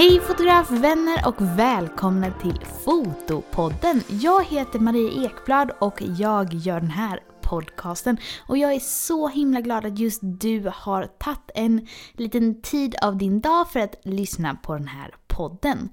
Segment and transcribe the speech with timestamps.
[0.00, 4.02] Hej fotografvänner och välkomna till Fotopodden.
[4.08, 8.16] Jag heter Maria Ekblad och jag gör den här podcasten.
[8.46, 13.16] Och jag är så himla glad att just du har tagit en liten tid av
[13.16, 15.88] din dag för att lyssna på den här podden.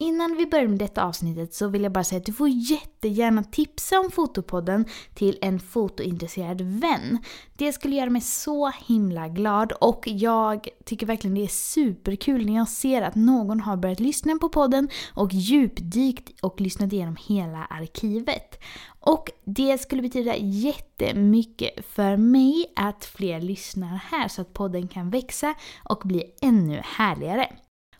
[0.00, 3.44] Innan vi börjar med detta avsnittet så vill jag bara säga att du får jättegärna
[3.44, 4.84] tipsa om Fotopodden
[5.14, 7.18] till en fotointresserad vän.
[7.56, 12.56] Det skulle göra mig så himla glad och jag tycker verkligen det är superkul när
[12.56, 17.64] jag ser att någon har börjat lyssna på podden och djupdykt och lyssnat igenom hela
[17.64, 18.60] arkivet.
[19.00, 25.10] Och det skulle betyda jättemycket för mig att fler lyssnar här så att podden kan
[25.10, 27.48] växa och bli ännu härligare.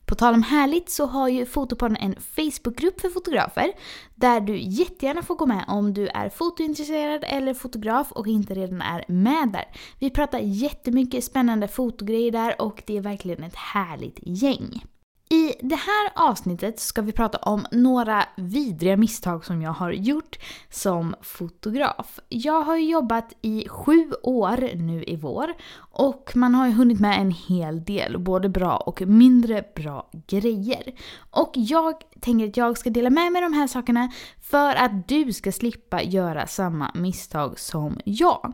[0.09, 3.73] På tal om härligt så har ju Fotopodden en Facebookgrupp för fotografer
[4.14, 8.83] där du jättegärna får gå med om du är fotointresserad eller fotograf och inte redan
[8.83, 9.64] är med där.
[9.98, 14.83] Vi pratar jättemycket spännande fotogrejer där och det är verkligen ett härligt gäng.
[15.31, 20.39] I det här avsnittet ska vi prata om några vidriga misstag som jag har gjort
[20.70, 22.20] som fotograf.
[22.29, 27.20] Jag har jobbat i sju år nu i vår och man har ju hunnit med
[27.20, 30.95] en hel del, både bra och mindre bra grejer.
[31.31, 35.33] Och jag tänker att jag ska dela med mig de här sakerna för att du
[35.33, 38.53] ska slippa göra samma misstag som jag.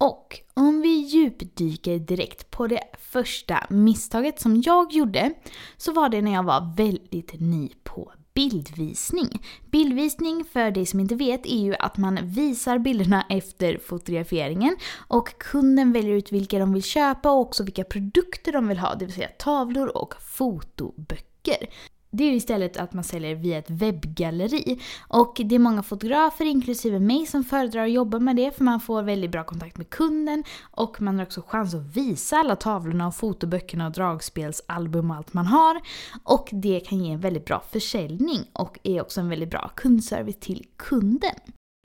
[0.00, 5.32] Och om vi djupdyker direkt på det första misstaget som jag gjorde
[5.76, 9.42] så var det när jag var väldigt ny på bildvisning.
[9.70, 14.76] Bildvisning, för dig som inte vet, är ju att man visar bilderna efter fotograferingen
[15.08, 18.94] och kunden väljer ut vilka de vill köpa och också vilka produkter de vill ha,
[18.94, 21.66] det vill säga tavlor och fotoböcker
[22.10, 24.80] det är ju istället att man säljer via ett webbgalleri.
[25.08, 28.80] Och det är många fotografer, inklusive mig, som föredrar att jobba med det för man
[28.80, 33.06] får väldigt bra kontakt med kunden och man har också chans att visa alla tavlorna
[33.06, 35.80] och fotoböckerna och dragspelsalbum och allt man har.
[36.24, 40.40] Och det kan ge en väldigt bra försäljning och är också en väldigt bra kundservice
[40.40, 41.34] till kunden.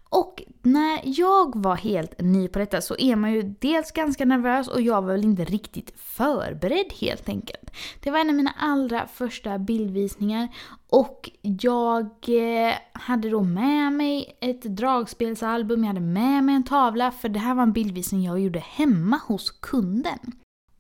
[0.10, 4.68] Och när jag var helt ny på detta så är man ju dels ganska nervös
[4.68, 7.72] och jag var väl inte riktigt förberedd helt enkelt.
[8.04, 10.50] Det var en av mina allra första bildvisningar
[10.90, 17.12] och jag eh, hade då med mig ett dragspelsalbum, jag hade med mig en tavla
[17.12, 20.20] för det här var en bildvisning jag gjorde hemma hos kunden.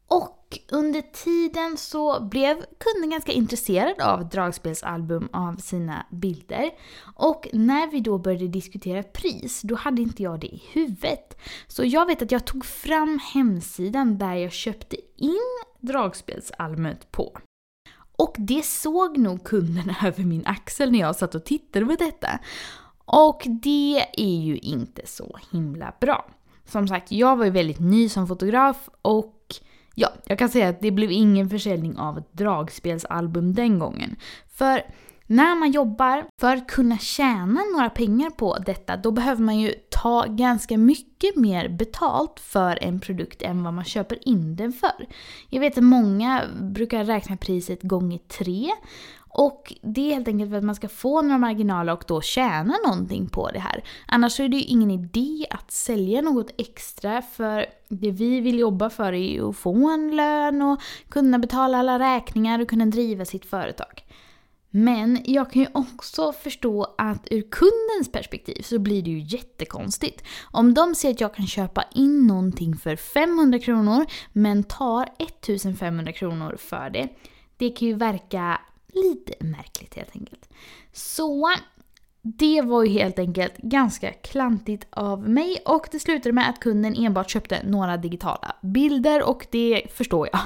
[0.07, 6.71] Och under tiden så blev kunden ganska intresserad av dragspelsalbum av sina bilder.
[7.16, 11.38] Och när vi då började diskutera pris, då hade inte jag det i huvudet.
[11.67, 15.39] Så jag vet att jag tog fram hemsidan där jag köpte in
[15.79, 17.37] dragspelsalbumet på.
[18.17, 22.39] Och det såg nog kunden över min axel när jag satt och tittade på detta.
[23.05, 26.29] Och det är ju inte så himla bra.
[26.66, 29.55] Som sagt, jag var ju väldigt ny som fotograf och
[29.95, 34.16] Ja, jag kan säga att det blev ingen försäljning av ett dragspelsalbum den gången.
[34.53, 34.81] För
[35.27, 39.73] när man jobbar för att kunna tjäna några pengar på detta, då behöver man ju
[39.89, 45.07] ta ganska mycket mer betalt för en produkt än vad man köper in den för.
[45.49, 48.71] Jag vet att många brukar räkna priset gånger tre
[49.37, 52.73] och det är helt enkelt för att man ska få några marginaler och då tjäna
[52.85, 53.83] någonting på det här.
[54.07, 58.59] Annars så är det ju ingen idé att sälja något extra för det vi vill
[58.59, 62.85] jobba för är ju att få en lön och kunna betala alla räkningar och kunna
[62.85, 64.03] driva sitt företag.
[64.77, 70.23] Men jag kan ju också förstå att ur kundens perspektiv så blir det ju jättekonstigt.
[70.51, 76.11] Om de ser att jag kan köpa in någonting för 500 kronor men tar 1500
[76.11, 77.09] kronor för det.
[77.57, 80.49] Det kan ju verka lite märkligt helt enkelt.
[80.93, 81.55] Så
[82.21, 86.95] det var ju helt enkelt ganska klantigt av mig och det slutade med att kunden
[86.95, 90.41] enbart köpte några digitala bilder och det förstår jag.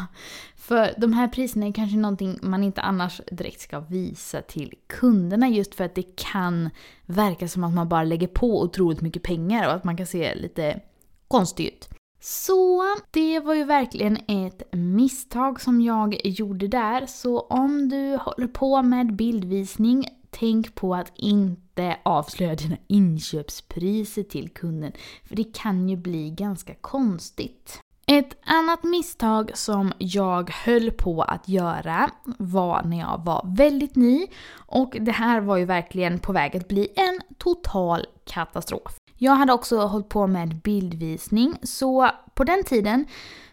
[0.69, 5.49] För de här priserna är kanske någonting man inte annars direkt ska visa till kunderna
[5.49, 6.69] just för att det kan
[7.05, 10.35] verka som att man bara lägger på otroligt mycket pengar och att man kan se
[10.35, 10.79] lite
[11.27, 11.89] konstig ut.
[12.21, 17.05] Så det var ju verkligen ett misstag som jag gjorde där.
[17.05, 24.49] Så om du håller på med bildvisning, tänk på att inte avslöja dina inköpspriser till
[24.49, 24.91] kunden.
[25.23, 27.81] För det kan ju bli ganska konstigt.
[28.11, 34.27] Ett annat misstag som jag höll på att göra var när jag var väldigt ny
[34.53, 38.98] och det här var ju verkligen på väg att bli en total katastrof.
[39.21, 43.05] Jag hade också hållit på med bildvisning så på den tiden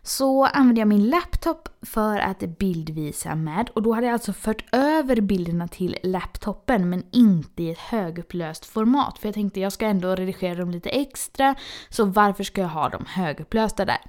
[0.02, 4.64] så använde jag min laptop för att bildvisa med och då hade jag alltså fört
[4.72, 9.86] över bilderna till laptopen men inte i ett högupplöst format för jag tänkte jag ska
[9.86, 11.54] ändå redigera dem lite extra
[11.88, 14.00] så varför ska jag ha dem högupplösta där?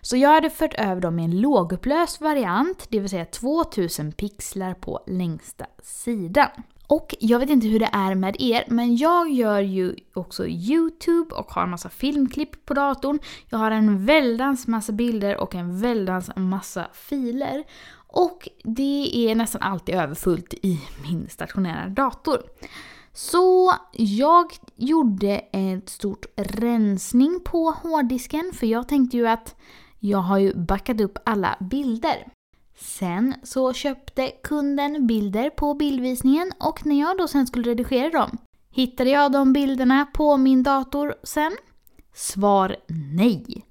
[0.00, 4.74] Så jag hade fört över dem i en lågupplöst variant, det vill säga 2000 pixlar
[4.74, 6.50] på längsta sidan.
[6.86, 11.34] Och jag vet inte hur det är med er, men jag gör ju också YouTube
[11.34, 13.18] och har en massa filmklipp på datorn.
[13.48, 17.64] Jag har en väldans massa bilder och en väldans massa filer.
[18.06, 22.42] Och det är nästan alltid överfullt i min stationära dator.
[23.12, 29.56] Så jag gjorde ett stort rensning på hårddisken för jag tänkte ju att
[29.98, 32.28] jag har ju backat upp alla bilder.
[32.74, 38.38] Sen så köpte kunden bilder på bildvisningen och när jag då sen skulle redigera dem,
[38.70, 41.52] hittade jag de bilderna på min dator sen?
[42.14, 42.76] Svar
[43.14, 43.66] nej.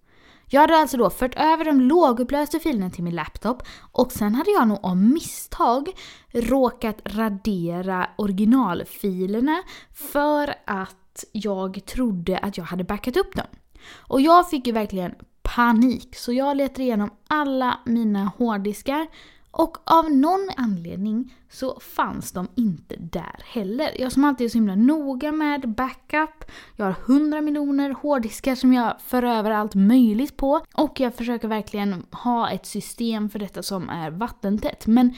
[0.54, 4.52] Jag hade alltså då fört över de lågupplösta filerna till min laptop och sen hade
[4.52, 5.90] jag nog av misstag
[6.32, 9.64] råkat radera originalfilerna
[9.94, 13.48] för att jag trodde att jag hade backat upp dem.
[13.94, 15.16] Och jag fick ju verkligen
[15.56, 16.16] panik.
[16.16, 19.08] Så jag letar igenom alla mina hårddiskar
[19.52, 24.02] och av någon anledning så fanns de inte där heller.
[24.02, 26.52] Jag som alltid är så himla noga med backup.
[26.76, 30.62] Jag har 100 miljoner hårddiskar som jag för över allt möjligt på.
[30.74, 34.88] Och jag försöker verkligen ha ett system för detta som är vattentätt.
[34.88, 35.16] Men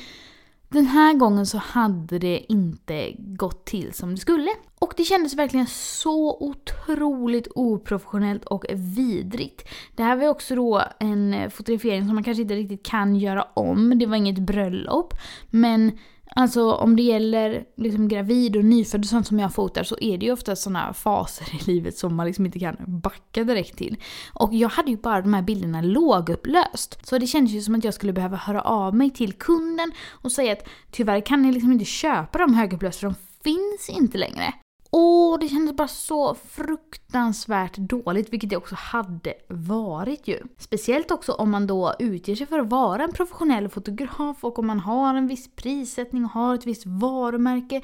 [0.69, 4.49] den här gången så hade det inte gått till som det skulle.
[4.83, 9.69] Och det kändes verkligen så otroligt oprofessionellt och vidrigt.
[9.95, 13.99] Det här var också då en fotografering som man kanske inte riktigt kan göra om.
[13.99, 15.13] Det var inget bröllop.
[15.49, 15.91] Men
[16.35, 20.17] Alltså om det gäller liksom gravid och nyfödd och sånt som jag fotar så är
[20.17, 23.97] det ju ofta sådana faser i livet som man liksom inte kan backa direkt till.
[24.33, 27.07] Och jag hade ju bara de här bilderna lågupplöst.
[27.07, 30.31] Så det kändes ju som att jag skulle behöva höra av mig till kunden och
[30.31, 34.53] säga att tyvärr kan ni liksom inte köpa de högupplösta för de finns inte längre.
[34.95, 40.39] Åh, det kändes bara så fruktansvärt dåligt, vilket det också hade varit ju.
[40.57, 44.67] Speciellt också om man då utger sig för att vara en professionell fotograf och om
[44.67, 47.81] man har en viss prissättning och har ett visst varumärke.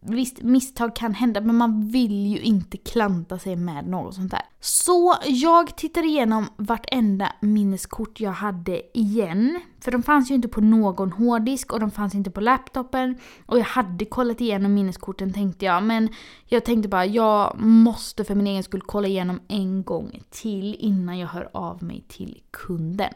[0.00, 4.42] Visst, misstag kan hända men man vill ju inte klanta sig med något sånt där.
[4.60, 9.60] Så jag tittade igenom vartenda minneskort jag hade igen.
[9.80, 13.18] För de fanns ju inte på någon hårddisk och de fanns inte på laptopen.
[13.46, 15.82] Och jag hade kollat igenom minneskorten tänkte jag.
[15.82, 16.08] Men
[16.46, 21.18] jag tänkte bara, jag måste för min egen skull kolla igenom en gång till innan
[21.18, 23.12] jag hör av mig till kunden.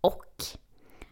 [0.00, 0.24] Och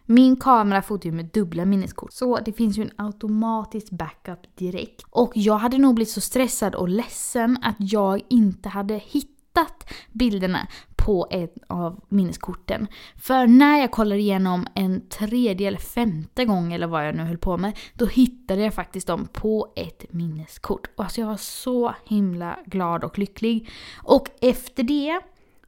[0.07, 5.03] min kamera fotar ju med dubbla minneskort så det finns ju en automatisk backup direkt.
[5.11, 10.69] Och jag hade nog blivit så stressad och ledsen att jag inte hade hittat bilderna
[11.07, 12.87] på ett av minneskorten.
[13.17, 17.39] För när jag kollade igenom en tredje eller femte gång eller vad jag nu höll
[17.39, 20.91] på med, då hittade jag faktiskt dem på ett minneskort.
[20.97, 23.69] Och alltså jag var så himla glad och lycklig.
[24.03, 25.21] Och efter det,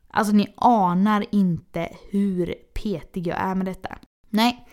[0.08, 3.98] alltså ni anar inte hur petig jag är med detta.
[4.30, 4.66] Nej,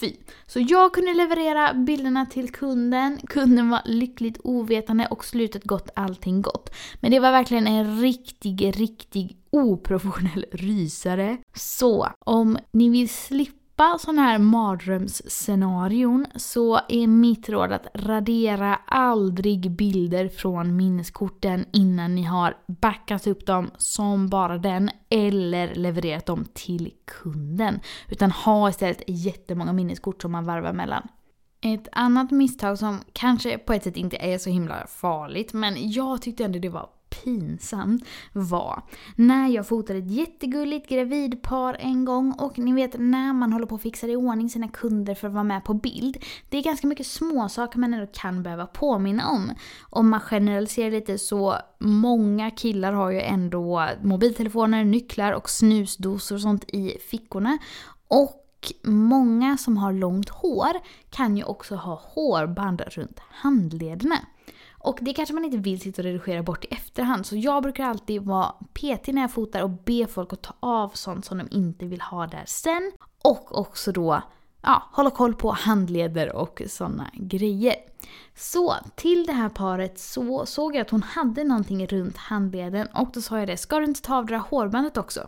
[0.00, 0.12] fy.
[0.46, 3.18] Så jag kunde leverera bilderna till kunden.
[3.26, 6.74] Kunden var lyckligt ovetande och slutet gott, allting gott.
[7.00, 11.36] Men det var verkligen en riktig, riktig oprofessionell rysare.
[11.54, 18.76] Så om ni vill slippa slippa sådana här mardrömsscenarion så är mitt råd att radera
[18.86, 26.26] aldrig bilder från minneskorten innan ni har backat upp dem som bara den eller levererat
[26.26, 27.80] dem till kunden.
[28.08, 31.08] Utan ha istället jättemånga minneskort som man varvar mellan.
[31.60, 36.22] Ett annat misstag som kanske på ett sätt inte är så himla farligt men jag
[36.22, 38.82] tyckte ändå det var pinsamt var
[39.16, 43.74] när jag fotade ett jättegulligt gravidpar en gång och ni vet när man håller på
[43.74, 46.16] att fixa i ordning sina kunder för att vara med på bild.
[46.48, 49.52] Det är ganska mycket småsaker man ändå kan behöva påminna om.
[49.90, 56.40] Om man generaliserar lite så många killar har ju ändå mobiltelefoner, nycklar och snusdosor och
[56.40, 57.58] sånt i fickorna.
[58.08, 58.42] Och
[58.82, 60.72] många som har långt hår
[61.10, 64.18] kan ju också ha hårband runt handlederna.
[64.86, 67.26] Och det kanske man inte vill sitta och redigera bort i efterhand.
[67.26, 70.88] Så jag brukar alltid vara petig när jag fotar och be folk att ta av
[70.94, 72.92] sånt som de inte vill ha där sen.
[73.22, 74.22] Och också då
[74.62, 77.74] ja, hålla koll på handleder och sådana grejer.
[78.34, 83.10] Så till det här paret så såg jag att hon hade någonting runt handleden och
[83.14, 85.26] då sa jag det, ska du inte ta av det där hårbandet också?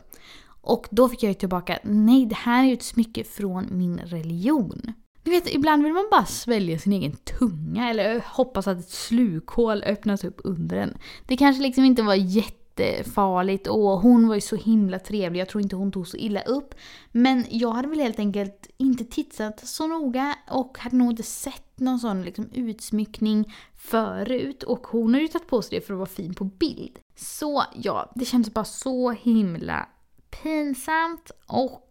[0.61, 3.99] Och då fick jag ju tillbaka, nej det här är ju ett smycke från min
[3.99, 4.93] religion.
[5.29, 9.83] Ni vet, ibland vill man bara svälja sin egen tunga eller hoppas att ett slukhål
[9.83, 10.99] öppnas upp under en.
[11.27, 15.63] Det kanske liksom inte var jättefarligt och hon var ju så himla trevlig, jag tror
[15.63, 16.75] inte hon tog så illa upp.
[17.13, 21.81] Men jag hade väl helt enkelt inte tittat så noga och hade nog inte sett
[21.81, 24.63] någon sån liksom utsmyckning förut.
[24.63, 26.99] Och hon har ju tagit på sig det för att vara fin på bild.
[27.17, 29.89] Så ja, det kändes bara så himla
[30.31, 31.88] pinsamt och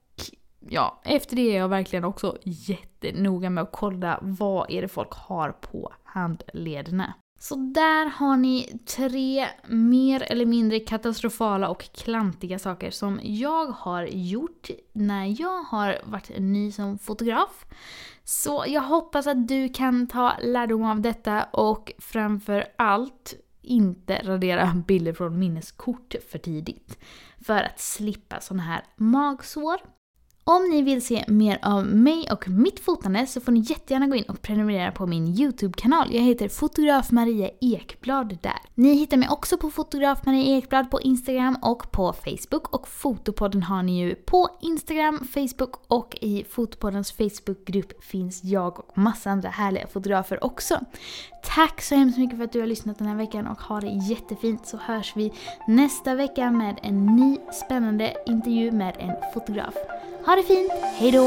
[0.70, 5.12] ja, efter det är jag verkligen också jättenoga med att kolla vad är det folk
[5.14, 7.14] har på handlederna.
[7.40, 14.04] Så där har ni tre mer eller mindre katastrofala och klantiga saker som jag har
[14.04, 17.66] gjort när jag har varit ny som fotograf.
[18.24, 24.84] Så jag hoppas att du kan ta lärdom av detta och framför allt inte radera
[24.88, 26.98] bilder från minneskort för tidigt.
[27.46, 29.78] För att slippa sådana här magsår.
[30.50, 34.16] Om ni vill se mer av mig och mitt fotande så får ni jättegärna gå
[34.16, 36.08] in och prenumerera på min YouTube-kanal.
[36.12, 38.58] Jag heter fotograf Maria Ekblad där.
[38.76, 43.64] Ni hittar mig också på fotograf Maria Ekblad på Instagram och på Facebook och Fotopodden
[43.64, 49.50] har ni ju på Instagram, Facebook och i Fotopoddens Facebookgrupp finns jag och massa andra
[49.50, 50.80] härliga fotografer också.
[51.44, 53.88] Tack så hemskt mycket för att du har lyssnat den här veckan och ha det
[53.88, 55.34] jättefint så hörs vi
[55.68, 59.74] nästa vecka med en ny spännande intervju med en fotograf.
[60.28, 61.26] Ha det fint, hejdå!